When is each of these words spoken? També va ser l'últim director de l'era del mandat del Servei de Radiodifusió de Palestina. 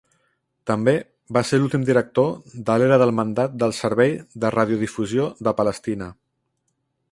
També 0.69 0.93
va 1.37 1.43
ser 1.49 1.59
l'últim 1.59 1.83
director 1.89 2.31
de 2.69 2.79
l'era 2.83 2.97
del 3.03 3.13
mandat 3.19 3.55
del 3.65 3.75
Servei 3.81 4.17
de 4.45 4.53
Radiodifusió 4.59 5.29
de 5.49 5.57
Palestina. 5.63 6.09